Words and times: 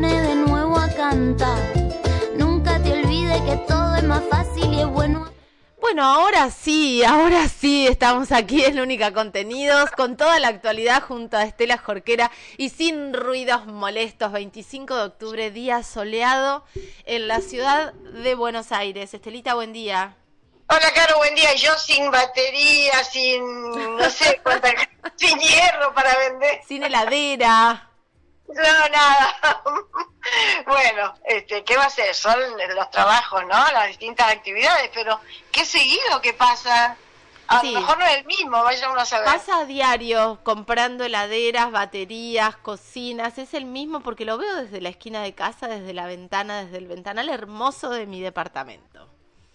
de 0.00 0.34
nuevo 0.34 0.78
a 0.78 0.88
cantar. 0.88 1.58
Nunca 2.34 2.82
te 2.82 2.92
olvides 2.92 3.42
que 3.42 3.56
todo 3.68 3.94
es 3.96 4.04
más 4.04 4.22
fácil 4.30 4.72
y 4.72 4.80
es 4.80 4.86
bueno. 4.86 5.30
Bueno, 5.82 6.02
ahora 6.02 6.50
sí, 6.50 7.04
ahora 7.04 7.46
sí, 7.48 7.86
estamos 7.86 8.32
aquí 8.32 8.64
en 8.64 8.80
Única 8.80 9.12
Contenidos 9.12 9.90
con 9.90 10.16
toda 10.16 10.40
la 10.40 10.48
actualidad 10.48 11.02
junto 11.02 11.36
a 11.36 11.44
Estela 11.44 11.76
Jorquera 11.76 12.30
y 12.56 12.70
sin 12.70 13.12
ruidos 13.12 13.66
molestos. 13.66 14.32
25 14.32 14.96
de 14.96 15.02
octubre, 15.02 15.50
día 15.50 15.82
soleado 15.82 16.64
en 17.04 17.28
la 17.28 17.42
ciudad 17.42 17.92
de 17.92 18.34
Buenos 18.34 18.72
Aires. 18.72 19.12
Estelita, 19.12 19.52
buen 19.52 19.74
día. 19.74 20.16
Hola, 20.68 20.90
Caro, 20.94 21.18
buen 21.18 21.34
día. 21.34 21.54
Yo 21.54 21.76
sin 21.76 22.10
batería, 22.10 23.04
sin, 23.04 23.44
no 23.98 24.08
sé, 24.08 24.40
cuánta, 24.42 24.70
sin 25.16 25.38
hierro 25.38 25.92
para 25.94 26.16
vender. 26.16 26.60
Sin 26.66 26.82
heladera. 26.82 27.91
No, 28.48 28.88
nada. 28.88 29.62
Bueno, 30.66 31.14
este, 31.24 31.64
¿qué 31.64 31.76
va 31.76 31.86
a 31.86 31.90
ser? 31.90 32.14
Son 32.14 32.38
los 32.76 32.90
trabajos, 32.90 33.42
¿no? 33.42 33.72
Las 33.72 33.88
distintas 33.88 34.30
actividades, 34.30 34.88
pero 34.94 35.20
¿qué 35.50 35.64
seguido 35.64 36.20
que 36.22 36.32
pasa? 36.32 36.96
A 37.48 37.62
lo 37.62 37.72
mejor 37.72 37.98
no 37.98 38.04
es 38.06 38.18
el 38.18 38.24
mismo, 38.24 38.62
vaya 38.62 38.90
uno 38.90 39.00
a 39.00 39.04
saber. 39.04 39.26
Pasa 39.26 39.58
a 39.58 39.64
diario 39.64 40.40
comprando 40.42 41.04
heladeras, 41.04 41.70
baterías, 41.70 42.56
cocinas. 42.56 43.36
Es 43.36 43.52
el 43.52 43.66
mismo 43.66 44.00
porque 44.00 44.24
lo 44.24 44.38
veo 44.38 44.54
desde 44.56 44.80
la 44.80 44.88
esquina 44.88 45.22
de 45.22 45.34
casa, 45.34 45.68
desde 45.68 45.92
la 45.92 46.06
ventana, 46.06 46.64
desde 46.64 46.78
el 46.78 46.86
ventanal 46.86 47.28
hermoso 47.28 47.90
de 47.90 48.06
mi 48.06 48.20
departamento. 48.20 49.11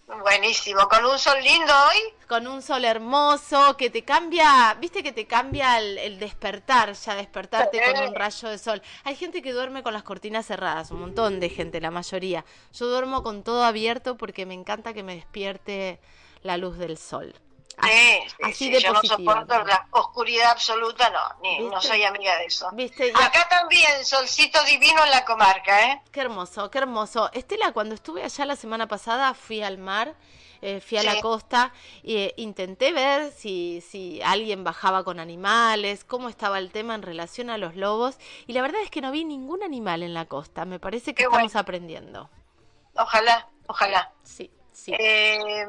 Buenísimo, 0.08 0.88
con 0.88 1.04
un 1.04 1.20
sol 1.20 1.38
lindo 1.44 1.74
hoy. 1.74 2.14
Con 2.30 2.48
un 2.48 2.62
sol 2.62 2.86
hermoso 2.86 3.76
que 3.76 3.90
te 3.90 4.06
cambia, 4.06 4.74
viste 4.80 5.04
que 5.04 5.12
te 5.12 5.28
cambia 5.28 5.80
el, 5.80 6.18
despertar, 6.18 6.94
ya 6.94 7.16
despertarte 7.16 7.82
con 7.84 8.08
un 8.08 8.16
rayo 8.16 8.48
de 8.48 8.58
sol. 8.58 8.82
Hay 9.04 9.16
gente 9.16 9.42
que 9.42 9.52
duerme 9.52 9.84
con 9.84 9.92
las 9.92 10.04
cortinas 10.04 10.46
cerradas, 10.46 10.92
un 10.92 11.02
montón 11.02 11.42
de 11.42 11.50
gente, 11.50 11.82
la 11.82 11.92
mayoría. 11.92 12.46
Yo 12.74 12.88
duermo 12.88 13.22
con 13.22 13.44
todo 13.44 13.66
abierto 13.66 14.16
porque 14.16 14.46
me 14.46 14.54
encanta 14.54 14.94
que 14.94 15.04
me 15.04 15.14
despierte 15.14 15.99
la 16.42 16.55
luz 16.55 16.77
del 16.77 16.98
sol. 16.98 17.36
Así, 17.78 18.72
de 18.72 18.82
yo 18.82 18.92
no 18.92 19.02
soporto 19.04 19.64
la 19.64 19.88
oscuridad 19.92 20.52
absoluta, 20.52 21.10
no, 21.10 21.42
ni, 21.42 21.60
no 21.60 21.80
soy 21.80 22.04
amiga 22.04 22.36
de 22.38 22.46
eso. 22.46 22.70
¿Viste? 22.74 23.12
Acá 23.14 23.48
también, 23.50 24.04
solcito 24.04 24.64
divino 24.64 25.04
en 25.06 25.12
la 25.12 25.24
comarca, 25.24 25.92
¿eh? 25.92 26.02
Qué 26.12 26.22
hermoso, 26.22 26.72
qué 26.72 26.80
hermoso. 26.80 27.32
Estela, 27.34 27.72
cuando 27.74 27.94
estuve 27.96 28.24
allá 28.24 28.46
la 28.46 28.55
semana 28.55 28.88
pasada, 28.88 29.34
fui 29.36 29.62
al 29.62 29.78
mar, 29.78 30.16
eh, 30.62 30.82
fui 30.82 30.98
a 30.98 31.04
la 31.04 31.22
costa 31.22 31.72
e 32.04 32.34
intenté 32.38 32.92
ver 32.92 33.32
si, 33.32 33.82
si 33.82 34.22
alguien 34.24 34.64
bajaba 34.64 35.04
con 35.04 35.20
animales, 35.20 36.04
cómo 36.04 36.30
estaba 36.30 36.58
el 36.58 36.72
tema 36.72 36.96
en 36.96 37.04
relación 37.04 37.52
a 37.52 37.60
los 37.60 37.76
lobos, 37.76 38.18
y 38.48 38.54
la 38.54 38.64
verdad 38.64 38.82
es 38.82 38.90
que 38.90 39.02
no 39.02 39.12
vi 39.12 39.24
ningún 39.24 39.62
animal 39.62 40.02
en 40.02 40.16
la 40.16 40.26
costa. 40.26 40.66
Me 40.66 40.80
parece 40.80 41.14
que 41.14 41.24
estamos 41.24 41.55
aprendiendo. 41.55 42.30
Ojalá, 42.96 43.48
ojalá. 43.68 44.12
Sí, 44.24 44.50
sí. 44.72 44.94
Eh, 44.98 45.68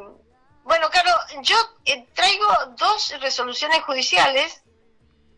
bueno, 0.69 0.91
Carlos, 0.91 1.17
yo 1.41 1.57
eh, 1.87 2.07
traigo 2.13 2.47
dos 2.77 3.15
resoluciones 3.21 3.81
judiciales, 3.85 4.63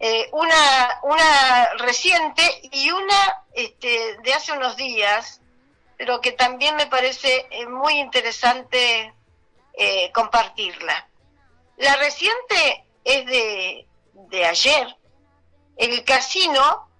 eh, 0.01 0.29
una, 0.33 1.71
reciente 1.79 2.43
y 2.73 2.91
una 2.91 3.45
este, 3.53 4.19
de 4.25 4.35
hace 4.35 4.51
unos 4.51 4.77
días, 4.77 5.41
pero 5.97 6.21
que 6.21 6.33
también 6.33 6.75
me 6.75 6.89
parece 6.89 7.47
eh, 7.51 7.67
muy 7.67 7.95
interesante 8.01 9.15
compartirla. 10.13 11.09
La 11.79 11.97
reciente 11.97 12.85
es 13.05 13.25
de, 13.25 13.87
de 14.13 14.45
ayer. 14.45 14.95
El 15.77 16.05
casino 16.05 16.91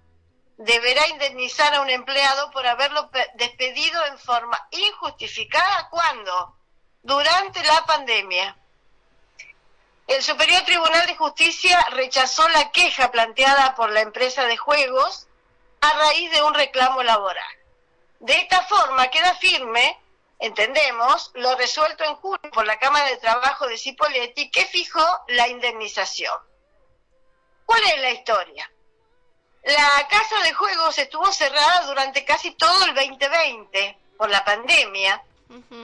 deberá 0.57 1.07
indemnizar 1.09 1.75
a 1.75 1.81
un 1.81 1.91
empleado 1.91 2.49
por 2.49 2.65
haberlo 2.65 3.11
despedido 3.35 4.03
en 4.05 4.17
forma 4.17 4.57
injustificada. 4.71 5.89
¿Cuándo? 5.89 6.57
Durante 7.03 7.63
la 7.63 7.85
pandemia. 7.85 8.57
El 10.07 10.21
Superior 10.21 10.61
Tribunal 10.63 11.07
de 11.07 11.15
Justicia 11.15 11.79
rechazó 11.91 12.47
la 12.49 12.71
queja 12.71 13.11
planteada 13.11 13.75
por 13.75 13.91
la 13.91 14.01
empresa 14.01 14.45
de 14.45 14.57
juegos 14.57 15.27
a 15.81 15.93
raíz 15.93 16.31
de 16.31 16.43
un 16.43 16.53
reclamo 16.53 17.01
laboral. 17.01 17.55
De 18.19 18.33
esta 18.33 18.61
forma 18.63 19.07
queda 19.07 19.33
firme, 19.35 19.97
entendemos, 20.37 21.31
lo 21.35 21.55
resuelto 21.55 22.03
en 22.03 22.15
junio 22.15 22.51
por 22.53 22.65
la 22.65 22.77
Cámara 22.77 23.05
de 23.07 23.17
Trabajo 23.17 23.67
de 23.67 23.77
Cipoletti 23.77 24.51
que 24.51 24.65
fijó 24.65 25.05
la 25.29 25.47
indemnización. 25.47 26.37
¿Cuál 27.65 27.81
es 27.85 28.01
la 28.01 28.11
historia? 28.11 28.71
La 29.63 30.07
casa 30.09 30.41
de 30.43 30.53
juegos 30.53 30.97
estuvo 30.97 31.31
cerrada 31.31 31.85
durante 31.85 32.25
casi 32.25 32.51
todo 32.51 32.85
el 32.85 32.93
2020 32.93 33.97
por 34.17 34.29
la 34.29 34.43
pandemia 34.43 35.23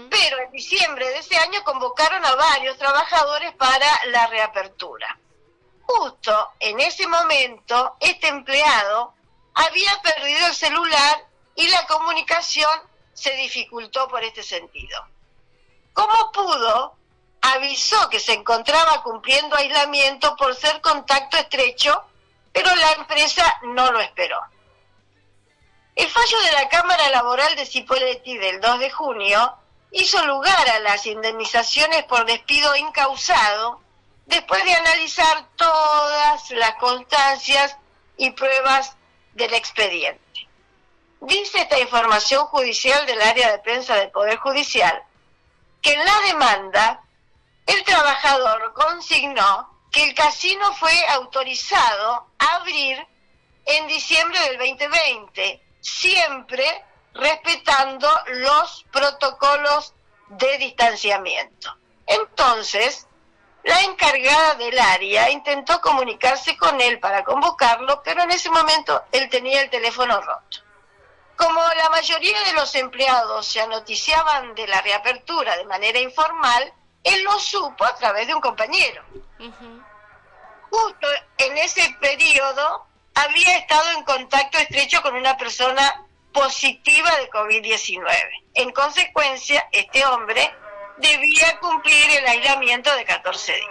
pero 0.10 0.40
en 0.40 0.52
diciembre 0.52 1.08
de 1.10 1.20
ese 1.20 1.38
año 1.38 1.64
convocaron 1.64 2.24
a 2.26 2.36
varios 2.36 2.78
trabajadores 2.78 3.54
para 3.56 3.88
la 4.08 4.28
reapertura. 4.28 5.18
Justo 5.82 6.52
en 6.60 6.80
ese 6.80 7.08
momento, 7.08 7.96
este 8.00 8.28
empleado 8.28 9.14
había 9.54 10.02
perdido 10.02 10.48
el 10.48 10.54
celular 10.54 11.26
y 11.56 11.68
la 11.70 11.86
comunicación 11.88 12.70
se 13.14 13.34
dificultó 13.34 14.08
por 14.08 14.24
este 14.24 14.44
sentido. 14.44 15.06
¿Cómo 15.94 16.32
pudo? 16.32 16.96
Avisó 17.42 18.10
que 18.10 18.20
se 18.20 18.34
encontraba 18.34 19.02
cumpliendo 19.02 19.56
aislamiento 19.56 20.36
por 20.36 20.56
ser 20.56 20.80
contacto 20.82 21.38
estrecho, 21.38 22.04
pero 22.52 22.76
la 22.76 22.92
empresa 22.94 23.44
no 23.64 23.92
lo 23.92 24.00
esperó. 24.00 24.40
El 25.98 26.08
fallo 26.10 26.40
de 26.42 26.52
la 26.52 26.70
Cámara 26.70 27.10
Laboral 27.10 27.56
de 27.56 27.66
Cipoletti 27.66 28.38
del 28.38 28.62
2 28.62 28.80
de 28.82 28.92
junio 28.92 29.58
hizo 29.90 30.24
lugar 30.28 30.70
a 30.70 30.80
las 30.82 31.08
indemnizaciones 31.08 32.04
por 32.04 32.24
despido 32.28 32.76
incausado 32.76 33.82
después 34.28 34.64
de 34.64 34.76
analizar 34.76 35.48
todas 35.56 36.52
las 36.52 36.76
constancias 36.76 37.78
y 38.16 38.30
pruebas 38.30 38.96
del 39.34 39.56
expediente. 39.56 40.48
Dice 41.22 41.62
esta 41.62 41.80
información 41.80 42.46
judicial 42.46 43.04
del 43.08 43.20
área 43.20 43.52
de 43.52 43.58
prensa 43.58 43.96
del 43.96 44.12
Poder 44.12 44.38
Judicial 44.38 45.02
que 45.82 45.94
en 45.94 46.06
la 46.06 46.20
demanda 46.28 47.02
el 47.66 47.84
trabajador 47.84 48.72
consignó 48.74 49.68
que 49.92 50.04
el 50.04 50.14
casino 50.14 50.76
fue 50.76 50.94
autorizado 51.08 52.28
a 52.38 52.56
abrir 52.58 53.04
en 53.66 53.88
diciembre 53.88 54.40
del 54.42 54.60
2020, 54.60 55.67
siempre 55.80 56.86
respetando 57.14 58.10
los 58.28 58.86
protocolos 58.92 59.94
de 60.30 60.58
distanciamiento. 60.58 61.76
Entonces, 62.06 63.08
la 63.64 63.82
encargada 63.82 64.56
del 64.56 64.80
área 64.80 65.30
intentó 65.30 65.82
comunicarse 65.82 66.56
con 66.58 66.80
él 66.80 67.00
para 67.00 67.24
convocarlo, 67.24 68.02
pero 68.04 68.22
en 68.24 68.32
ese 68.32 68.50
momento 68.50 69.04
él 69.12 69.30
tenía 69.30 69.62
el 69.62 69.70
teléfono 69.70 70.22
roto. 70.22 70.60
Como 71.36 71.62
la 71.62 71.90
mayoría 71.90 72.40
de 72.46 72.54
los 72.54 72.74
empleados 72.76 73.46
se 73.46 73.68
noticiaban 73.68 74.56
de 74.56 74.68
la 74.68 74.82
reapertura 74.82 75.56
de 75.58 75.66
manera 75.66 76.00
informal, 76.00 76.74
él 77.04 77.24
lo 77.24 77.38
supo 77.40 77.86
a 77.86 77.96
través 77.96 78.26
de 78.28 78.34
un 78.34 78.42
compañero. 78.42 79.04
Justo 80.70 81.08
en 81.38 81.58
ese 81.58 81.96
periodo 82.00 82.87
había 83.18 83.58
estado 83.58 83.92
en 83.98 84.04
contacto 84.04 84.58
estrecho 84.60 85.02
con 85.02 85.16
una 85.16 85.38
persona 85.38 86.06
positiva 86.32 87.10
de 87.18 87.30
COVID-19. 87.30 88.06
En 88.54 88.72
consecuencia, 88.72 89.68
este 89.72 90.06
hombre 90.06 90.54
debía 90.98 91.60
cumplir 91.60 92.10
el 92.18 92.28
aislamiento 92.28 92.94
de 92.96 93.06
14 93.06 93.54
días. 93.54 93.70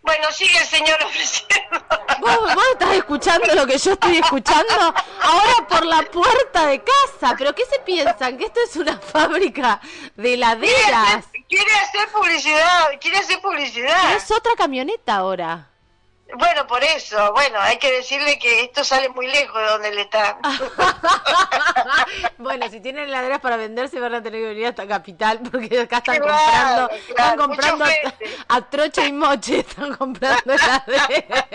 Bueno, 0.00 0.32
sigue 0.32 0.56
el 0.58 0.64
señor 0.64 0.98
ofreciendo. 1.04 1.84
¿Vos, 2.20 2.54
¿Vos, 2.54 2.64
estás 2.72 2.94
escuchando 2.94 3.54
lo 3.54 3.66
que 3.66 3.76
yo 3.76 3.92
estoy 3.92 4.16
escuchando? 4.16 4.94
Ahora 5.20 5.66
por 5.68 5.84
la 5.84 6.02
puerta 6.04 6.66
de 6.66 6.82
casa. 6.82 7.34
¿Pero 7.36 7.54
qué 7.54 7.66
se 7.66 7.78
piensan? 7.80 8.38
¿Que 8.38 8.46
esto 8.46 8.60
es 8.64 8.76
una 8.76 8.98
fábrica 8.98 9.80
de 10.16 10.34
heladeras? 10.34 11.26
Quiere 11.46 11.74
hacer, 11.74 12.08
publicidad, 12.08 12.88
quiere 13.00 13.18
hacer 13.18 13.40
publicidad. 13.40 14.14
es 14.16 14.30
otra 14.30 14.52
camioneta 14.56 15.16
ahora. 15.16 15.68
Bueno, 16.34 16.66
por 16.66 16.84
eso, 16.84 17.32
bueno, 17.32 17.58
hay 17.60 17.78
que 17.78 17.90
decirle 17.90 18.38
que 18.38 18.64
esto 18.64 18.84
sale 18.84 19.08
muy 19.08 19.26
lejos 19.26 19.58
de 19.60 19.66
donde 19.66 19.88
él 19.88 19.98
está. 19.98 20.38
bueno, 22.38 22.68
si 22.68 22.80
tienen 22.80 23.08
heladeras 23.08 23.40
para 23.40 23.56
venderse 23.56 23.98
van 23.98 24.14
a 24.14 24.22
tener 24.22 24.42
que 24.42 24.48
venir 24.48 24.66
hasta 24.66 24.86
Capital 24.86 25.40
porque 25.50 25.80
acá 25.80 25.96
están 25.98 26.18
comprando, 26.18 26.90
están 26.90 27.38
comprando 27.38 27.84
a, 28.48 28.60
trocho 28.60 29.04
y 29.04 29.12
moche, 29.12 29.60
están 29.60 29.96
comprando 29.96 30.52
heladeras. 30.52 31.48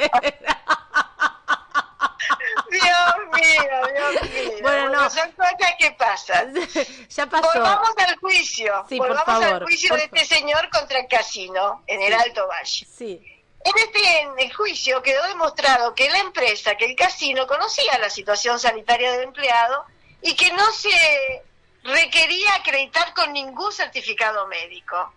Dios 2.71 3.15
mío, 3.33 3.87
Dios 3.93 4.21
mío. 4.23 4.57
Bueno, 4.61 4.89
no. 4.89 5.09
Son 5.09 5.31
cosas 5.33 5.55
que 5.77 5.91
pasan. 5.91 6.53
ya 7.09 7.25
pasó. 7.27 7.47
Volvamos 7.53 7.91
al 7.97 8.15
juicio. 8.17 8.85
Sí, 8.89 8.97
Volvamos 8.97 9.23
por 9.23 9.33
favor, 9.33 9.53
al 9.53 9.63
juicio 9.63 9.95
de 9.95 10.05
este 10.05 10.25
señor 10.25 10.67
contra 10.69 10.99
el 10.99 11.07
casino 11.07 11.83
en 11.85 12.01
el 12.01 12.13
Alto 12.13 12.47
Valle. 12.47 12.87
Sí. 12.91 13.32
En 13.65 13.77
este 13.77 14.43
el 14.43 14.53
juicio 14.53 15.01
quedó 15.01 15.23
demostrado 15.27 15.95
que 15.95 16.09
la 16.09 16.19
empresa, 16.19 16.75
que 16.75 16.85
el 16.85 16.95
casino 16.95 17.47
conocía 17.47 17.97
la 17.97 18.09
situación 18.09 18.59
sanitaria 18.59 19.11
del 19.13 19.23
empleado 19.23 19.85
y 20.21 20.35
que 20.35 20.51
no 20.51 20.71
se 20.71 21.43
requería 21.83 22.55
acreditar 22.55 23.13
con 23.13 23.31
ningún 23.31 23.71
certificado 23.71 24.47
médico. 24.47 25.13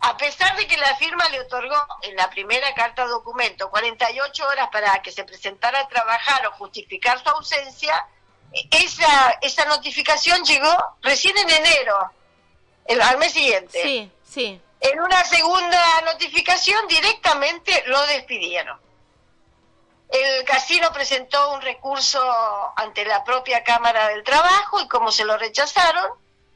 A 0.00 0.16
pesar 0.16 0.56
de 0.56 0.66
que 0.66 0.76
la 0.76 0.96
firma 0.96 1.28
le 1.28 1.40
otorgó 1.40 1.76
en 2.02 2.16
la 2.16 2.28
primera 2.30 2.74
carta 2.74 3.06
documento 3.06 3.70
48 3.70 4.46
horas 4.46 4.68
para 4.72 5.00
que 5.02 5.12
se 5.12 5.24
presentara 5.24 5.80
a 5.80 5.88
trabajar 5.88 6.46
o 6.46 6.52
justificar 6.52 7.22
su 7.22 7.28
ausencia, 7.28 8.06
esa, 8.70 9.38
esa 9.42 9.64
notificación 9.66 10.44
llegó 10.44 10.74
recién 11.02 11.36
en 11.38 11.50
enero, 11.50 12.10
el, 12.86 13.00
al 13.00 13.18
mes 13.18 13.32
siguiente. 13.32 13.80
Sí, 13.82 14.10
sí. 14.24 14.60
En 14.92 15.00
una 15.00 15.24
segunda 15.24 16.00
notificación 16.02 16.86
directamente 16.86 17.82
lo 17.86 18.06
despidieron. 18.06 18.80
El 20.08 20.44
casino 20.44 20.92
presentó 20.92 21.54
un 21.54 21.60
recurso 21.60 22.22
ante 22.76 23.04
la 23.04 23.24
propia 23.24 23.64
Cámara 23.64 24.08
del 24.10 24.22
Trabajo 24.22 24.80
y 24.80 24.86
como 24.86 25.10
se 25.10 25.24
lo 25.24 25.36
rechazaron, 25.36 26.08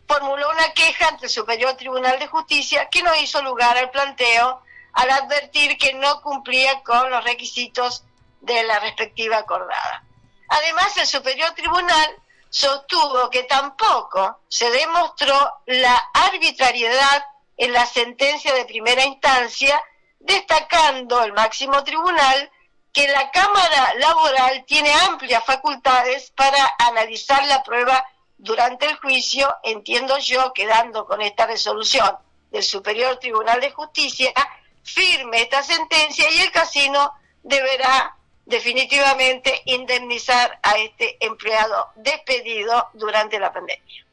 formuló 0.06 0.48
una 0.48 0.72
queja 0.74 1.08
ante 1.08 1.26
el 1.26 1.30
Superior 1.30 1.74
Tribunal 1.76 2.20
de 2.20 2.28
Justicia 2.28 2.88
que 2.88 3.02
no 3.02 3.12
hizo 3.16 3.42
lugar 3.42 3.76
al 3.76 3.90
planteo 3.90 4.62
al 4.92 5.10
advertir 5.10 5.76
que 5.76 5.94
no 5.94 6.22
cumplía 6.22 6.82
con 6.84 7.10
los 7.10 7.24
requisitos 7.24 8.04
de 8.42 8.62
la 8.62 8.78
respectiva 8.78 9.38
acordada. 9.38 10.04
Además, 10.48 10.96
el 10.98 11.06
Superior 11.08 11.50
Tribunal 11.56 12.16
sostuvo 12.48 13.28
que 13.28 13.42
tampoco 13.42 14.38
se 14.48 14.70
demostró 14.70 15.62
la 15.66 15.96
arbitrariedad 16.14 17.24
en 17.60 17.74
la 17.74 17.84
sentencia 17.84 18.54
de 18.54 18.64
primera 18.64 19.04
instancia, 19.04 19.78
destacando 20.18 21.22
el 21.22 21.34
máximo 21.34 21.84
tribunal 21.84 22.50
que 22.90 23.06
la 23.06 23.30
Cámara 23.30 23.92
Laboral 23.98 24.64
tiene 24.64 24.90
amplias 24.94 25.44
facultades 25.44 26.30
para 26.30 26.74
analizar 26.78 27.44
la 27.44 27.62
prueba 27.62 28.02
durante 28.38 28.86
el 28.86 28.96
juicio, 28.96 29.54
entiendo 29.62 30.16
yo, 30.16 30.54
quedando 30.54 31.04
con 31.04 31.20
esta 31.20 31.46
resolución 31.46 32.16
del 32.50 32.62
Superior 32.62 33.18
Tribunal 33.18 33.60
de 33.60 33.72
Justicia, 33.72 34.32
firme 34.82 35.42
esta 35.42 35.62
sentencia 35.62 36.30
y 36.30 36.40
el 36.40 36.50
casino 36.50 37.12
deberá 37.42 38.16
definitivamente 38.46 39.60
indemnizar 39.66 40.58
a 40.62 40.78
este 40.78 41.22
empleado 41.22 41.90
despedido 41.96 42.88
durante 42.94 43.38
la 43.38 43.52
pandemia. 43.52 44.06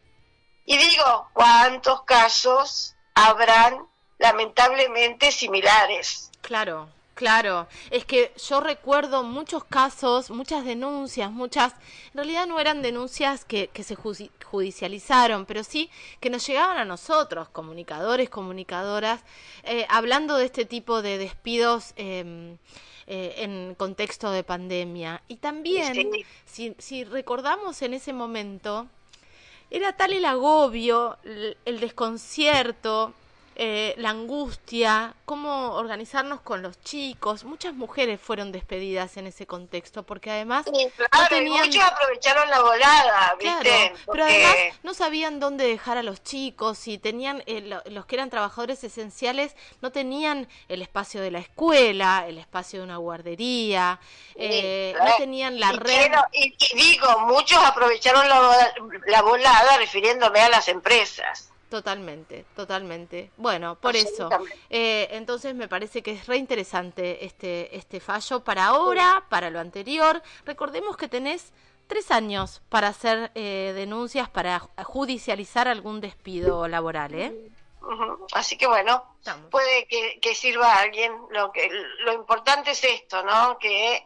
Y 0.65 0.77
digo, 0.77 1.29
¿cuántos 1.31 2.03
casos 2.03 2.96
habrán 3.17 3.77
lamentablemente 4.19 5.31
similares? 5.31 6.31
Claro, 6.41 6.87
Claro, 7.17 7.67
es 7.89 8.05
que 8.05 8.31
yo 8.47 8.61
recuerdo 8.61 9.23
muchos 9.23 9.63
casos, 9.63 10.29
muchas 10.29 10.63
denuncias, 10.63 11.31
muchas, 11.31 11.73
en 12.11 12.17
realidad 12.17 12.45
no 12.45 12.59
eran 12.59 12.83
denuncias 12.83 13.43
que, 13.43 13.69
que 13.69 13.81
se 13.81 13.95
judicializaron, 13.95 15.47
pero 15.47 15.63
sí 15.63 15.89
que 16.19 16.29
nos 16.29 16.45
llegaban 16.45 16.77
a 16.77 16.85
nosotros, 16.85 17.49
comunicadores, 17.49 18.29
comunicadoras, 18.29 19.21
eh, 19.63 19.87
hablando 19.89 20.37
de 20.37 20.45
este 20.45 20.65
tipo 20.65 21.01
de 21.01 21.17
despidos. 21.17 21.93
Em, 21.95 22.59
eh, 23.09 23.35
en 23.37 23.73
contexto 23.75 24.31
de 24.31 24.43
pandemia. 24.43 25.23
Y 25.29 25.37
también, 25.37 26.11
si, 26.45 26.75
si 26.77 27.05
recordamos 27.05 27.81
en 27.81 27.93
ese 27.93 28.11
momento, 28.11 28.89
era 29.69 29.93
tal 29.93 30.13
el 30.13 30.25
agobio, 30.25 31.17
el 31.23 31.79
desconcierto, 31.79 33.13
eh, 33.59 33.95
la 33.97 34.11
angustia, 34.11 35.15
cómo 35.25 35.73
organizarnos 35.73 36.41
con 36.41 36.61
los 36.61 36.79
chicos. 36.81 37.43
Muchas 37.43 37.73
mujeres 37.73 38.21
fueron 38.21 38.51
despedidas 38.51 39.17
en 39.17 39.25
ese 39.25 39.47
contexto 39.47 40.03
porque 40.03 40.29
además 40.29 40.67
no 40.67 41.27
tenían... 41.27 41.65
muchos 41.65 41.83
aprovecharon 41.83 42.47
la 42.51 42.61
volada, 42.61 43.35
¿viste? 43.39 43.93
Pero 44.11 44.25
además 44.25 44.55
no 44.83 44.93
sabían 44.93 45.39
dónde 45.39 45.67
dejar 45.67 45.97
a 45.97 46.03
los 46.03 46.21
chicos 46.21 46.87
y 46.87 46.99
tenían 46.99 47.41
eh, 47.47 47.79
los 47.87 48.05
que 48.05 48.17
eran 48.17 48.29
trabajadores 48.29 48.83
esenciales 48.83 49.55
no 49.81 49.91
tenían 49.91 50.47
el 50.69 50.83
espacio 50.83 51.19
de 51.19 51.31
la 51.31 51.39
escuela, 51.39 52.25
el 52.27 52.37
espacio 52.37 52.77
de 52.77 52.85
una 52.85 52.97
guardería, 52.97 53.99
eh, 54.35 54.95
no 55.03 55.15
tenían 55.17 55.59
la 55.59 55.71
red. 55.71 56.11
y, 56.31 56.55
digo, 56.75 57.07
muchos 57.21 57.57
aprovecharon 57.63 58.29
la, 58.29 58.71
la 59.07 59.21
volada 59.23 59.77
refiriéndome 59.77 60.41
a 60.41 60.49
las 60.49 60.67
empresas. 60.67 61.49
Totalmente, 61.69 62.45
totalmente. 62.55 63.31
Bueno, 63.35 63.75
por 63.75 63.95
eso. 63.95 64.29
Eh, 64.69 65.09
entonces 65.11 65.53
me 65.53 65.67
parece 65.67 66.01
que 66.01 66.11
es 66.11 66.25
re 66.25 66.37
interesante 66.37 67.25
este, 67.25 67.75
este 67.75 67.99
fallo 67.99 68.41
para 68.41 68.67
ahora, 68.67 69.25
para 69.29 69.49
lo 69.49 69.59
anterior. 69.59 70.21
Recordemos 70.45 70.95
que 70.95 71.09
tenés 71.09 71.51
tres 71.87 72.09
años 72.11 72.61
para 72.69 72.87
hacer 72.87 73.31
eh, 73.35 73.73
denuncias, 73.75 74.29
para 74.29 74.59
judicializar 74.59 75.67
algún 75.67 75.99
despido 75.99 76.67
laboral, 76.67 77.15
¿eh? 77.15 77.51
Así 78.33 78.57
que 78.57 78.67
bueno, 78.67 79.03
puede 79.49 79.87
que, 79.87 80.19
que, 80.21 80.35
sirva 80.35 80.73
a 80.73 80.79
alguien. 80.81 81.13
Lo, 81.31 81.51
que, 81.51 81.69
lo 81.99 82.13
importante 82.13 82.71
es 82.71 82.83
esto, 82.83 83.23
¿no? 83.23 83.57
Que 83.59 84.05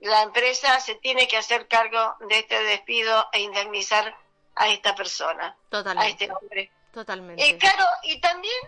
la 0.00 0.22
empresa 0.22 0.80
se 0.80 0.94
tiene 0.94 1.28
que 1.28 1.36
hacer 1.36 1.68
cargo 1.68 2.16
de 2.28 2.38
este 2.38 2.62
despido 2.62 3.26
e 3.32 3.40
indemnizar 3.40 4.16
a 4.54 4.68
esta 4.68 4.94
persona, 4.94 5.56
Totalmente. 5.68 6.06
a 6.06 6.10
este 6.10 6.32
hombre. 6.32 6.70
Totalmente. 6.92 7.46
Eh, 7.46 7.58
claro, 7.58 7.84
y 8.02 8.20
también 8.20 8.60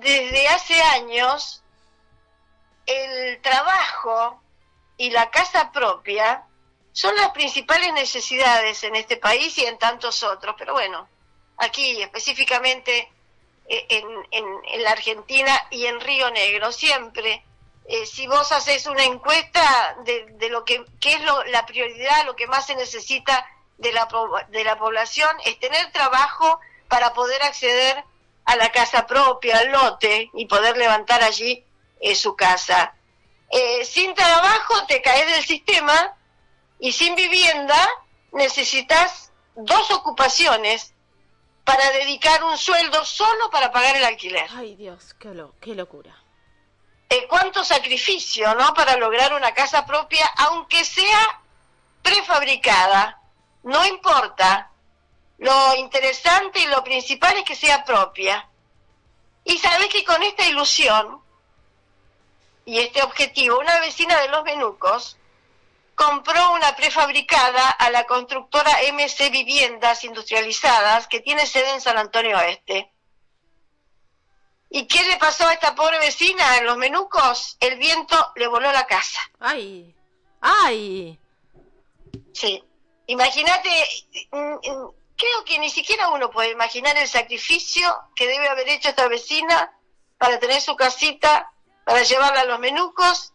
desde 0.00 0.48
hace 0.48 0.80
años 0.82 1.62
el 2.86 3.40
trabajo 3.40 4.42
y 4.96 5.10
la 5.10 5.30
casa 5.30 5.72
propia 5.72 6.44
son 6.92 7.14
las 7.16 7.30
principales 7.30 7.92
necesidades 7.92 8.82
en 8.84 8.96
este 8.96 9.16
país 9.16 9.56
y 9.58 9.64
en 9.64 9.78
tantos 9.78 10.22
otros, 10.22 10.54
pero 10.58 10.72
bueno, 10.72 11.08
aquí 11.56 12.02
específicamente 12.02 13.08
eh, 13.68 13.86
en, 14.32 14.82
la 14.82 14.90
Argentina 14.90 15.66
y 15.70 15.86
en 15.86 16.00
Río 16.00 16.30
Negro, 16.30 16.72
siempre, 16.72 17.44
eh, 17.84 18.04
si 18.06 18.26
vos 18.26 18.50
haces 18.50 18.86
una 18.86 19.04
encuesta 19.04 19.96
de, 20.04 20.48
lo 20.50 20.64
que, 20.64 20.84
es 21.00 21.20
la 21.46 21.64
prioridad, 21.66 22.26
lo 22.26 22.34
que 22.34 22.48
más 22.48 22.66
se 22.66 22.74
necesita 22.74 23.46
de 23.78 23.92
la, 23.92 24.08
de 24.48 24.64
la 24.64 24.76
población, 24.76 25.30
es 25.44 25.58
tener 25.60 25.92
trabajo 25.92 26.60
para 26.90 27.14
poder 27.14 27.40
acceder 27.44 28.04
a 28.44 28.56
la 28.56 28.70
casa 28.72 29.06
propia, 29.06 29.58
al 29.58 29.70
lote 29.70 30.28
y 30.34 30.46
poder 30.46 30.76
levantar 30.76 31.22
allí 31.22 31.64
eh, 32.00 32.16
su 32.16 32.34
casa. 32.34 32.94
Eh, 33.48 33.84
sin 33.84 34.12
trabajo 34.14 34.84
te 34.86 35.00
caes 35.00 35.26
del 35.32 35.44
sistema 35.44 36.16
y 36.80 36.92
sin 36.92 37.14
vivienda 37.14 37.78
necesitas 38.32 39.30
dos 39.54 39.90
ocupaciones 39.92 40.92
para 41.64 41.90
dedicar 41.92 42.42
un 42.42 42.58
sueldo 42.58 43.04
solo 43.04 43.50
para 43.50 43.70
pagar 43.70 43.96
el 43.96 44.04
alquiler. 44.04 44.50
Ay 44.54 44.74
Dios, 44.74 45.14
qué, 45.20 45.32
qué 45.60 45.74
locura. 45.76 46.16
Eh, 47.08 47.26
cuánto 47.28 47.64
sacrificio, 47.64 48.52
¿no? 48.56 48.74
Para 48.74 48.96
lograr 48.96 49.32
una 49.34 49.54
casa 49.54 49.86
propia, 49.86 50.26
aunque 50.36 50.84
sea 50.84 51.40
prefabricada, 52.02 53.20
no 53.62 53.84
importa, 53.86 54.69
lo 55.40 55.74
interesante 55.76 56.60
y 56.60 56.66
lo 56.66 56.84
principal 56.84 57.34
es 57.38 57.44
que 57.44 57.56
sea 57.56 57.82
propia. 57.82 58.46
Y 59.42 59.56
sabes 59.56 59.88
que 59.88 60.04
con 60.04 60.22
esta 60.22 60.46
ilusión 60.46 61.22
y 62.66 62.78
este 62.78 63.02
objetivo, 63.02 63.58
una 63.58 63.80
vecina 63.80 64.20
de 64.20 64.28
los 64.28 64.44
Menucos 64.44 65.16
compró 65.94 66.52
una 66.52 66.76
prefabricada 66.76 67.70
a 67.70 67.90
la 67.90 68.04
constructora 68.04 68.70
MC 68.92 69.30
Viviendas 69.30 70.04
Industrializadas 70.04 71.06
que 71.06 71.20
tiene 71.20 71.46
sede 71.46 71.72
en 71.72 71.80
San 71.80 71.96
Antonio 71.96 72.36
Oeste. 72.36 72.92
¿Y 74.68 74.86
qué 74.86 75.02
le 75.04 75.16
pasó 75.16 75.48
a 75.48 75.54
esta 75.54 75.74
pobre 75.74 75.98
vecina 76.00 76.58
en 76.58 76.66
los 76.66 76.76
Menucos? 76.76 77.56
El 77.60 77.78
viento 77.78 78.14
le 78.36 78.46
voló 78.46 78.70
la 78.70 78.86
casa. 78.86 79.20
¡Ay! 79.40 79.96
¡Ay! 80.42 81.18
Sí. 82.34 82.62
Imagínate, 83.06 83.70
mm, 84.30 84.54
mm, 84.54 84.99
creo 85.20 85.44
que 85.44 85.58
ni 85.58 85.68
siquiera 85.68 86.08
uno 86.08 86.30
puede 86.30 86.50
imaginar 86.50 86.96
el 86.96 87.06
sacrificio 87.06 87.96
que 88.16 88.26
debe 88.26 88.48
haber 88.48 88.68
hecho 88.70 88.88
esta 88.88 89.06
vecina 89.06 89.72
para 90.18 90.38
tener 90.38 90.60
su 90.60 90.74
casita, 90.74 91.52
para 91.84 92.02
llevarla 92.02 92.40
a 92.40 92.44
los 92.44 92.58
menucos. 92.58 93.34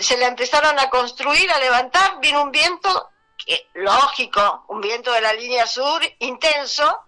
Se 0.00 0.16
la 0.16 0.28
empezaron 0.28 0.78
a 0.78 0.88
construir, 0.88 1.50
a 1.50 1.58
levantar, 1.58 2.20
vino 2.20 2.42
un 2.42 2.52
viento, 2.52 3.10
que, 3.44 3.68
lógico, 3.74 4.64
un 4.68 4.80
viento 4.80 5.10
de 5.12 5.20
la 5.20 5.32
línea 5.32 5.66
sur 5.66 6.00
intenso, 6.20 7.04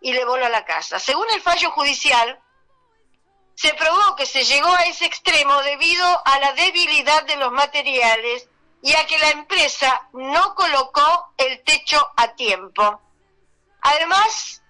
y 0.00 0.12
le 0.12 0.24
voló 0.24 0.44
a 0.44 0.50
la 0.50 0.64
casa. 0.64 0.98
Según 0.98 1.26
el 1.30 1.40
fallo 1.40 1.70
judicial, 1.70 2.40
se 3.54 3.72
probó 3.74 4.16
que 4.16 4.26
se 4.26 4.44
llegó 4.44 4.68
a 4.68 4.84
ese 4.84 5.06
extremo 5.06 5.62
debido 5.62 6.04
a 6.26 6.38
la 6.40 6.52
debilidad 6.52 7.24
de 7.24 7.36
los 7.36 7.50
materiales 7.52 8.48
y 8.82 8.94
a 8.94 9.06
que 9.06 9.18
la 9.18 9.30
empresa 9.30 10.08
no 10.12 10.54
colocó 10.54 11.32
el 11.38 11.62
techo 11.64 12.06
a 12.16 12.34
tiempo. 12.34 13.00
Además, 13.88 14.62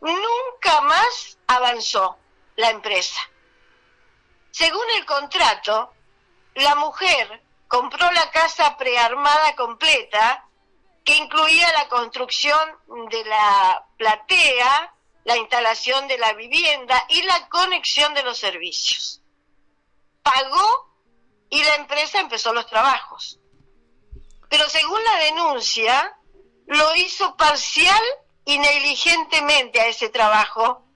nunca 0.00 0.80
más 0.82 1.36
avanzó 1.48 2.16
la 2.54 2.70
empresa. 2.70 3.20
Según 4.52 4.84
el 4.96 5.04
contrato, 5.04 5.92
la 6.54 6.76
mujer 6.76 7.42
compró 7.66 8.08
la 8.12 8.30
casa 8.30 8.76
prearmada 8.76 9.56
completa, 9.56 10.44
que 11.04 11.16
incluía 11.16 11.72
la 11.72 11.88
construcción 11.88 12.78
de 13.10 13.24
la 13.24 13.84
platea, 13.96 14.94
la 15.24 15.36
instalación 15.36 16.06
de 16.06 16.18
la 16.18 16.32
vivienda 16.34 17.04
y 17.08 17.22
la 17.22 17.48
conexión 17.48 18.14
de 18.14 18.22
los 18.22 18.38
servicios. 18.38 19.22
Pagó 20.22 20.94
y 21.50 21.64
la 21.64 21.74
empresa 21.74 22.20
empezó 22.20 22.52
los 22.52 22.68
trabajos. 22.68 23.40
Pero 24.48 24.68
según 24.68 25.02
la 25.02 25.16
denuncia, 25.24 26.16
lo 26.66 26.94
hizo 26.94 27.36
parcial 27.36 28.02
y 28.46 28.58
negligentemente 28.58 29.80
a 29.80 29.88
ese 29.88 30.08
trabajo, 30.08 30.86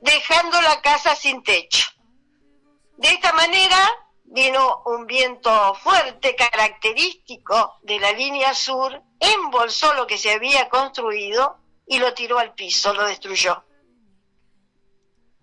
dejando 0.00 0.62
la 0.62 0.80
casa 0.80 1.16
sin 1.16 1.42
techo. 1.42 1.90
De 2.96 3.08
esta 3.08 3.32
manera 3.32 3.76
vino 4.24 4.82
un 4.86 5.06
viento 5.06 5.74
fuerte 5.74 6.36
característico 6.36 7.74
de 7.82 7.98
la 7.98 8.12
línea 8.12 8.54
sur, 8.54 9.02
embolsó 9.18 9.92
lo 9.94 10.06
que 10.06 10.16
se 10.16 10.30
había 10.30 10.68
construido 10.68 11.58
y 11.86 11.98
lo 11.98 12.14
tiró 12.14 12.38
al 12.38 12.54
piso, 12.54 12.94
lo 12.94 13.04
destruyó. 13.04 13.64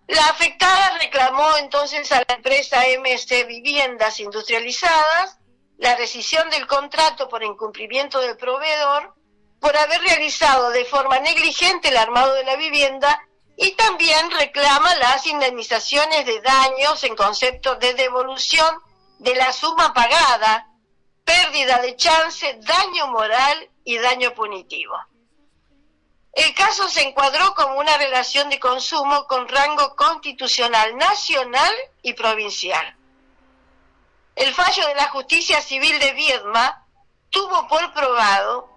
La 0.08 0.24
afectada 0.24 0.98
reclamó 0.98 1.58
entonces 1.58 2.10
a 2.10 2.22
la 2.26 2.34
empresa 2.36 2.80
MC 2.98 3.46
Viviendas 3.46 4.18
Industrializadas 4.18 5.38
la 5.76 5.94
rescisión 5.94 6.48
del 6.48 6.66
contrato 6.66 7.28
por 7.28 7.44
incumplimiento 7.44 8.18
del 8.20 8.38
proveedor 8.38 9.14
por 9.60 9.76
haber 9.76 10.00
realizado 10.00 10.70
de 10.70 10.84
forma 10.84 11.18
negligente 11.20 11.88
el 11.88 11.96
armado 11.96 12.34
de 12.34 12.44
la 12.44 12.56
vivienda 12.56 13.22
y 13.56 13.72
también 13.72 14.30
reclama 14.30 14.94
las 14.96 15.26
indemnizaciones 15.26 16.24
de 16.24 16.40
daños 16.40 17.04
en 17.04 17.14
concepto 17.14 17.76
de 17.76 17.92
devolución 17.92 18.74
de 19.18 19.34
la 19.34 19.52
suma 19.52 19.92
pagada, 19.92 20.66
pérdida 21.24 21.78
de 21.80 21.94
chance, 21.94 22.58
daño 22.62 23.08
moral 23.08 23.68
y 23.84 23.98
daño 23.98 24.32
punitivo. 24.34 24.94
El 26.32 26.54
caso 26.54 26.88
se 26.88 27.02
encuadró 27.02 27.54
como 27.54 27.74
una 27.74 27.98
relación 27.98 28.48
de 28.48 28.58
consumo 28.58 29.26
con 29.26 29.46
rango 29.46 29.94
constitucional 29.94 30.96
nacional 30.96 31.74
y 32.00 32.14
provincial. 32.14 32.96
El 34.36 34.54
fallo 34.54 34.86
de 34.86 34.94
la 34.94 35.08
justicia 35.10 35.60
civil 35.60 35.98
de 35.98 36.12
Viedma 36.12 36.86
tuvo 37.28 37.68
por 37.68 37.92
probado 37.92 38.69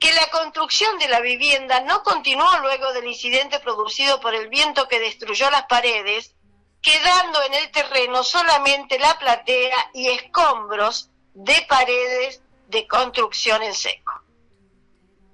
que 0.00 0.12
la 0.14 0.30
construcción 0.30 0.98
de 0.98 1.08
la 1.08 1.20
vivienda 1.20 1.80
no 1.80 2.02
continuó 2.02 2.48
luego 2.62 2.92
del 2.94 3.06
incidente 3.06 3.60
producido 3.60 4.18
por 4.18 4.34
el 4.34 4.48
viento 4.48 4.88
que 4.88 4.98
destruyó 4.98 5.50
las 5.50 5.66
paredes, 5.66 6.34
quedando 6.80 7.42
en 7.42 7.52
el 7.52 7.70
terreno 7.70 8.24
solamente 8.24 8.98
la 8.98 9.18
platea 9.18 9.90
y 9.92 10.08
escombros 10.08 11.10
de 11.34 11.66
paredes 11.68 12.42
de 12.68 12.88
construcción 12.88 13.62
en 13.62 13.74
seco. 13.74 14.22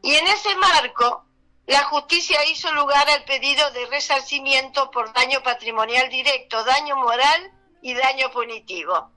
Y 0.02 0.14
en 0.14 0.26
ese 0.26 0.56
marco, 0.56 1.24
la 1.66 1.84
justicia 1.84 2.44
hizo 2.46 2.72
lugar 2.72 3.08
al 3.08 3.24
pedido 3.24 3.70
de 3.70 3.86
resarcimiento 3.86 4.90
por 4.90 5.12
daño 5.12 5.44
patrimonial 5.44 6.08
directo, 6.08 6.64
daño 6.64 6.96
moral 6.96 7.52
y 7.82 7.94
daño 7.94 8.32
punitivo. 8.32 9.12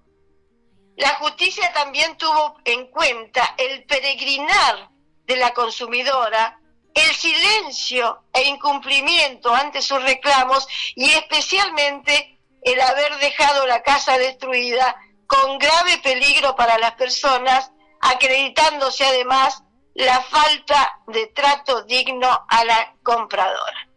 La 0.96 1.16
justicia 1.16 1.72
también 1.74 2.18
tuvo 2.18 2.58
en 2.66 2.88
cuenta 2.92 3.56
el 3.58 3.86
peregrinar 3.86 4.90
de 5.30 5.38
la 5.38 5.54
consumidora, 5.54 6.60
el 6.96 7.16
silencio 7.16 8.24
e 8.34 8.50
incumplimiento 8.50 9.54
ante 9.54 9.80
sus 9.80 10.02
reclamos 10.02 10.68
y 10.96 11.08
especialmente 11.12 12.40
el 12.64 12.82
haber 12.82 13.16
dejado 13.20 13.68
la 13.68 13.84
casa 13.84 14.18
destruida 14.18 14.96
con 15.28 15.60
grave 15.60 16.00
peligro 16.00 16.56
para 16.56 16.80
las 16.80 16.94
personas, 16.94 17.72
acreditándose 18.02 19.06
además 19.06 19.62
la 19.94 20.20
falta 20.20 21.00
de 21.06 21.28
trato 21.28 21.84
digno 21.84 22.46
a 22.50 22.66
la 22.66 22.96
compradora. 23.04 23.89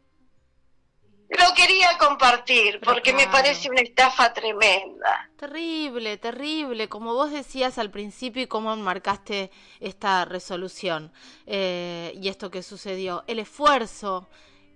Lo 1.38 1.54
quería 1.54 1.96
compartir 1.98 2.78
porque 2.80 3.12
me 3.12 3.26
parece 3.26 3.70
una 3.70 3.80
estafa 3.80 4.32
tremenda. 4.34 5.30
Terrible, 5.36 6.18
terrible, 6.18 6.88
como 6.88 7.14
vos 7.14 7.30
decías 7.30 7.78
al 7.78 7.90
principio 7.90 8.42
y 8.42 8.46
cómo 8.46 8.76
marcaste 8.76 9.50
esta 9.80 10.26
resolución 10.26 11.10
eh, 11.46 12.12
y 12.20 12.28
esto 12.28 12.50
que 12.50 12.62
sucedió. 12.62 13.24
El 13.26 13.38
esfuerzo 13.38 14.28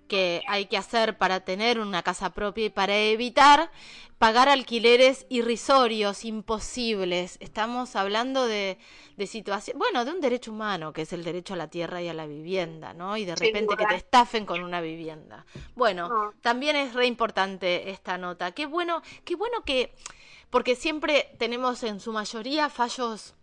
que 0.07 0.41
hay 0.47 0.65
que 0.65 0.77
hacer 0.77 1.17
para 1.17 1.41
tener 1.41 1.79
una 1.79 2.01
casa 2.01 2.31
propia 2.31 2.65
y 2.65 2.69
para 2.69 2.97
evitar 2.97 3.69
pagar 4.17 4.49
alquileres 4.49 5.25
irrisorios, 5.29 6.25
imposibles. 6.25 7.37
Estamos 7.39 7.95
hablando 7.95 8.47
de, 8.47 8.77
de 9.15 9.27
situación, 9.27 9.77
bueno, 9.77 10.05
de 10.05 10.11
un 10.11 10.21
derecho 10.21 10.51
humano, 10.51 10.91
que 10.93 11.03
es 11.03 11.13
el 11.13 11.23
derecho 11.23 11.53
a 11.53 11.57
la 11.57 11.69
tierra 11.69 12.01
y 12.01 12.07
a 12.07 12.13
la 12.13 12.25
vivienda, 12.25 12.93
¿no? 12.93 13.15
Y 13.17 13.25
de 13.25 13.35
repente 13.35 13.77
que 13.77 13.85
te 13.85 13.95
estafen 13.95 14.45
con 14.45 14.63
una 14.63 14.81
vivienda. 14.81 15.45
Bueno, 15.75 16.33
también 16.41 16.75
es 16.75 16.93
re 16.93 17.05
importante 17.05 17.91
esta 17.91 18.17
nota. 18.17 18.51
Qué 18.51 18.65
bueno, 18.65 19.01
qué 19.23 19.35
bueno 19.35 19.63
que, 19.63 19.93
porque 20.49 20.75
siempre 20.75 21.31
tenemos 21.37 21.83
en 21.83 21.99
su 21.99 22.11
mayoría 22.11 22.69
fallos, 22.69 23.35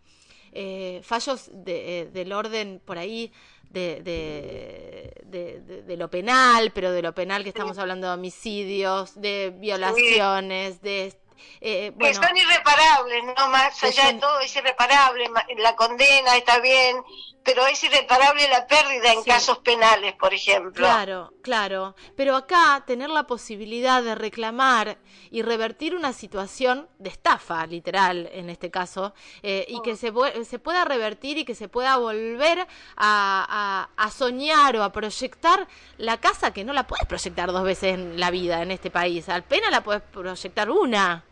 eh, 0.55 1.01
fallos 1.03 1.51
de, 1.53 2.01
eh, 2.01 2.07
del 2.07 2.33
orden 2.33 2.81
por 2.85 2.99
ahí 2.99 3.33
de, 3.71 4.01
de, 4.05 5.83
de, 5.83 5.97
lo 5.97 6.09
penal, 6.09 6.71
pero 6.73 6.93
de 6.93 7.03
lo 7.03 7.13
penal 7.13 7.43
que 7.43 7.49
estamos 7.49 7.77
hablando 7.79 8.07
de 8.07 8.15
homicidios, 8.15 9.21
de 9.21 9.53
violaciones, 9.59 10.81
de... 10.81 11.13
Eh, 11.61 11.93
que 11.99 12.15
son 12.15 12.37
irreparables, 12.37 13.25
no 13.25 13.49
más 13.49 13.83
allá 13.83 14.13
de 14.13 14.21
todo 14.21 14.41
es 14.41 14.55
irreparable, 14.55 15.31
la 15.59 15.77
condena 15.77 16.37
está 16.37 16.59
bien, 16.61 17.03
pero 17.45 17.67
es 17.67 17.85
irreparable 17.85 18.49
la 18.49 18.67
pérdida 18.67 19.13
en 19.13 19.23
casos 19.23 19.59
penales, 19.59 20.15
por 20.15 20.33
ejemplo. 20.33 20.73
Claro, 20.73 21.33
claro. 21.43 21.95
Pero 22.17 22.37
acá 22.37 22.83
tener 22.87 23.11
la 23.11 23.27
posibilidad 23.27 24.03
de 24.03 24.15
reclamar 24.15 24.97
y 25.31 25.43
revertir 25.43 25.95
una 25.95 26.13
situación 26.13 26.89
de 26.99 27.11
estafa, 27.11 27.67
literal, 27.67 28.31
en 28.33 28.49
este 28.49 28.71
caso, 28.71 29.15
eh, 29.43 29.67
y 29.69 29.83
que 29.83 29.93
mm. 29.93 29.97
se, 29.97 30.45
se, 30.47 30.59
pueda 30.59 30.85
revertir 30.85 31.37
y 31.37 31.45
que 31.45 31.55
se 31.55 31.69
pueda 31.69 31.99
volver 31.99 32.67
a, 32.97 33.89
a, 33.95 34.11
soñar 34.11 34.77
o 34.77 34.83
a 34.83 34.93
proyectar 34.93 35.69
la 35.99 36.19
casa 36.19 36.53
que 36.53 36.65
no 36.65 36.73
la 36.73 36.87
puedes 36.87 37.07
proyectar 37.07 37.53
dos 37.53 37.65
veces 37.65 37.95
en 37.95 38.19
la 38.19 38.31
vida 38.31 38.63
en 38.63 38.71
este 38.71 38.91
país. 38.91 39.29
Al 39.29 39.43
pena 39.43 39.71
la 39.71 39.83
puedes 39.83 40.03
proyectar 40.03 40.71
una. 40.71 41.25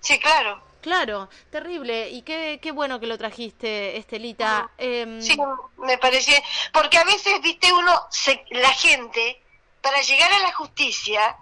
Sí, 0.00 0.18
claro. 0.18 0.62
Claro, 0.80 1.28
terrible. 1.50 2.08
Y 2.10 2.22
qué, 2.22 2.60
qué 2.62 2.72
bueno 2.72 3.00
que 3.00 3.06
lo 3.06 3.18
trajiste, 3.18 3.96
Estelita. 3.96 4.70
Em, 4.78 5.20
sí, 5.20 5.36
me 5.76 5.98
parece. 5.98 6.42
Porque 6.72 6.98
a 6.98 7.04
veces, 7.04 7.40
viste, 7.42 7.72
uno, 7.72 8.08
la 8.50 8.70
gente, 8.70 9.42
para 9.80 10.00
llegar 10.00 10.32
a 10.32 10.38
la 10.38 10.52
justicia, 10.52 11.36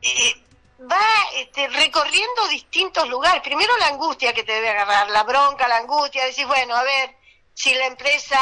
eh, 0.00 0.34
va 0.80 1.06
este, 1.36 1.68
recorriendo 1.68 2.48
distintos 2.48 3.08
lugares. 3.08 3.42
Primero 3.42 3.76
la 3.78 3.88
angustia 3.88 4.32
que 4.32 4.42
te 4.42 4.52
debe 4.52 4.70
agarrar, 4.70 5.10
la 5.10 5.22
bronca, 5.22 5.68
la 5.68 5.76
angustia, 5.76 6.24
decir, 6.24 6.46
bueno, 6.46 6.74
a 6.74 6.82
ver, 6.82 7.16
si 7.52 7.74
la 7.74 7.86
empresa 7.86 8.38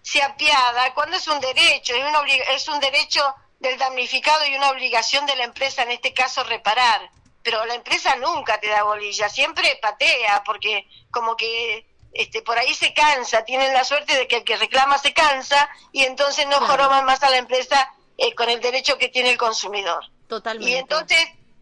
se 0.00 0.22
apiada, 0.22 0.94
cuando 0.94 1.16
es 1.16 1.26
un 1.26 1.40
derecho, 1.40 1.94
es, 1.94 2.04
una 2.04 2.22
es 2.50 2.68
un 2.68 2.78
derecho 2.78 3.34
del 3.58 3.78
damnificado 3.78 4.46
y 4.46 4.54
una 4.54 4.70
obligación 4.70 5.26
de 5.26 5.36
la 5.36 5.44
empresa, 5.44 5.82
en 5.82 5.90
este 5.90 6.12
caso, 6.12 6.44
reparar 6.44 7.10
pero 7.44 7.64
la 7.66 7.74
empresa 7.74 8.16
nunca 8.16 8.58
te 8.58 8.68
da 8.68 8.82
bolilla, 8.82 9.28
siempre 9.28 9.78
patea, 9.80 10.42
porque 10.44 10.88
como 11.10 11.36
que 11.36 11.86
este, 12.12 12.42
por 12.42 12.58
ahí 12.58 12.72
se 12.74 12.94
cansa, 12.94 13.44
tienen 13.44 13.72
la 13.74 13.84
suerte 13.84 14.16
de 14.16 14.26
que 14.26 14.36
el 14.36 14.44
que 14.44 14.56
reclama 14.56 14.98
se 14.98 15.12
cansa 15.12 15.68
y 15.92 16.04
entonces 16.04 16.46
no 16.46 16.58
joroban 16.60 17.04
más 17.04 17.22
a 17.22 17.30
la 17.30 17.36
empresa 17.36 17.92
eh, 18.16 18.34
con 18.34 18.48
el 18.48 18.60
derecho 18.60 18.96
que 18.96 19.10
tiene 19.10 19.30
el 19.30 19.36
consumidor. 19.36 20.04
Totalmente. 20.26 20.70
Y 20.70 20.76
entonces 20.76 21.18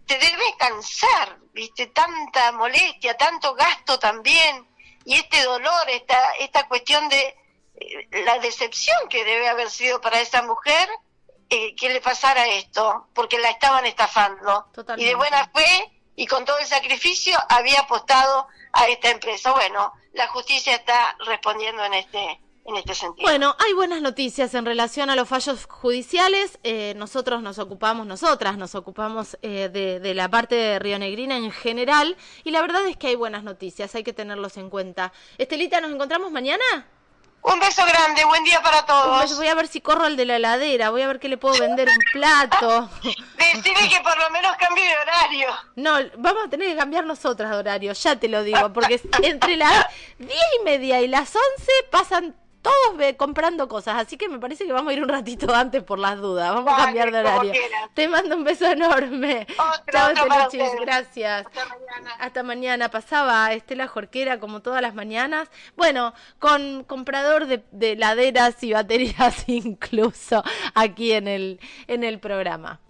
te 0.07 0.19
debe 0.19 0.55
cansar, 0.57 1.39
viste, 1.53 1.89
tanta 1.89 2.53
molestia, 2.53 3.17
tanto 3.17 3.55
gasto 3.55 3.99
también, 3.99 4.69
y 5.05 5.15
este 5.15 5.43
dolor, 5.43 5.91
esta, 5.91 6.33
esta 6.39 6.69
cuestión 6.69 7.09
de 7.09 7.35
eh, 7.75 8.09
la 8.25 8.39
decepción 8.39 8.97
que 9.09 9.25
debe 9.25 9.49
haber 9.49 9.69
sido 9.69 10.01
para 10.01 10.21
esa 10.21 10.43
mujer 10.43 10.89
eh, 11.55 11.75
que 11.75 11.91
le 11.91 12.01
pasara 12.01 12.49
esto, 12.49 13.09
porque 13.13 13.39
la 13.39 13.51
estaban 13.51 13.85
estafando. 13.85 14.69
Y 14.97 15.05
de 15.05 15.15
buena 15.15 15.47
fe 15.49 15.93
y 16.17 16.27
con 16.27 16.47
todo 16.47 16.59
el 16.59 16.65
sacrificio 16.65 17.37
había 17.51 17.81
apostado 17.81 18.49
a 18.73 18.89
esta 18.89 19.11
empresa. 19.11 19.53
Bueno, 19.53 19.93
la 20.15 20.29
justicia 20.29 20.75
está 20.75 21.15
respondiendo 21.27 21.85
en 21.85 21.93
este 21.93 22.41
en 22.65 22.77
este 22.77 22.95
sentido. 22.95 23.29
Bueno, 23.29 23.55
hay 23.59 23.75
buenas 23.75 24.01
noticias 24.01 24.55
en 24.55 24.65
relación 24.65 25.11
a 25.11 25.17
los 25.17 25.29
fallos 25.29 25.67
judiciales. 25.67 26.59
Eh, 26.63 26.95
nosotros 26.97 27.43
nos 27.43 27.59
ocupamos, 27.59 28.07
nosotras 28.07 28.57
nos 28.57 28.75
ocupamos 28.75 29.37
eh, 29.43 29.69
de, 29.71 30.01
de, 30.01 30.15
la 30.15 30.31
parte 30.31 30.55
de 30.55 30.79
Río 30.79 30.99
Negrina 30.99 31.37
en 31.37 31.51
general 31.51 32.17
y 32.45 32.51
la 32.51 32.63
verdad 32.63 32.87
es 32.87 32.97
que 32.97 33.09
hay 33.09 33.15
buenas 33.15 33.43
noticias, 33.43 33.95
hay 33.95 34.05
que 34.05 34.15
tenerlos 34.15 34.57
en 34.57 34.71
cuenta. 34.71 35.13
Estelita, 35.37 35.83
¿nos 35.83 35.91
encontramos 35.91 36.33
mañana? 36.33 36.87
Un 37.45 37.59
beso 37.59 37.85
grande, 37.85 38.25
buen 38.25 38.45
día 38.45 38.63
para 38.63 38.87
todos. 38.87 39.37
Voy 39.37 39.49
a 39.49 39.55
ver 39.57 39.67
si 39.67 39.81
corro 39.81 40.05
al 40.05 40.17
de 40.17 40.25
la 40.25 40.37
heladera, 40.37 40.91
voy 40.91 41.03
a 41.03 41.09
ver 41.09 41.19
qué 41.19 41.29
le 41.29 41.37
puedo 41.37 41.59
vender 41.59 41.89
un 41.89 41.99
plato. 42.13 42.89
Decime 43.03 43.89
que 43.89 44.01
por 44.01 44.17
lo 44.17 44.31
menos 44.31 44.53
cambie 44.59 44.85
de 44.87 44.97
horario. 44.97 45.49
No, 45.75 45.95
vamos 46.19 46.47
a 46.47 46.49
tener 46.49 46.69
que 46.69 46.77
cambiar 46.77 47.05
nosotras 47.05 47.51
de 47.51 47.57
horario, 47.57 47.93
ya 47.95 48.15
te 48.15 48.29
lo 48.29 48.45
digo, 48.45 48.73
porque 48.73 49.01
entre 49.23 49.57
las 49.57 49.87
diez 50.19 50.41
y 50.61 50.65
media 50.65 51.01
y 51.01 51.09
las 51.09 51.35
once 51.35 51.73
pasan 51.91 52.37
todos 52.63 52.97
ve, 52.97 53.17
comprando 53.17 53.69
cosas, 53.69 53.97
así 54.01 54.17
que 54.17 54.29
me 54.29 54.39
parece 54.39 54.65
que 54.65 54.73
vamos 54.73 54.93
a 54.93 54.95
ir 54.95 55.03
un 55.03 55.09
ratito 55.09 55.53
antes 55.55 55.83
por 55.83 55.99
las 55.99 56.19
dudas. 56.19 56.55
Vamos 56.55 56.73
a 56.73 56.85
cambiar 56.85 57.11
de 57.11 57.19
horario. 57.19 57.53
Te 57.95 58.09
mando 58.09 58.37
un 58.37 58.45
beso 58.45 58.67
enorme. 58.67 59.47
Chao, 59.91 60.13
gracias. 60.81 61.47
Hasta 61.47 61.67
mañana. 61.67 62.11
Hasta 62.19 62.43
mañana. 62.43 62.89
Pasaba 62.91 63.53
Estela 63.53 63.89
Jorquera 63.89 64.39
como 64.39 64.61
todas 64.61 64.81
las 64.81 64.95
mañanas. 64.95 65.51
Bueno, 65.77 66.15
con 66.39 66.85
comprador 66.85 67.47
de, 67.47 67.65
de 67.73 67.97
laderas 67.97 68.63
y 68.63 68.73
baterías 68.73 69.45
incluso 69.49 70.43
aquí 70.75 71.13
en 71.13 71.27
el, 71.29 71.61
en 71.89 72.05
el 72.05 72.21
programa. 72.21 72.81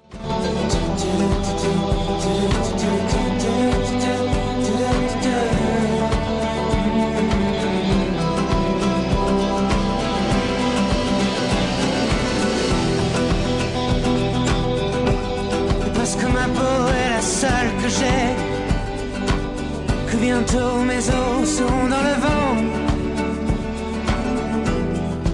Bientôt 20.32 20.78
mes 20.90 21.04
os 21.10 21.48
sont 21.58 21.88
dans 21.92 22.04
le 22.10 22.16
vent. 22.24 22.54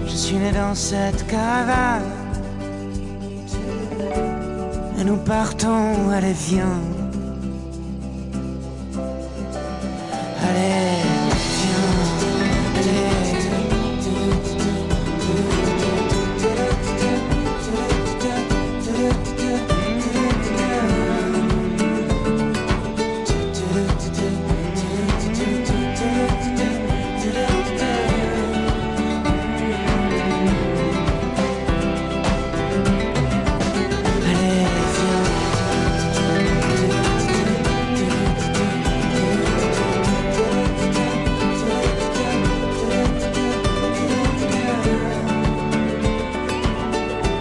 Je 0.05 0.15
suis 0.23 0.37
né 0.37 0.51
dans 0.51 0.75
cette 0.75 1.25
caravane, 1.27 2.03
et 4.99 5.03
nous 5.03 5.17
partons, 5.17 6.09
allez 6.15 6.33
viens, 6.33 6.81
allez. 10.47 10.88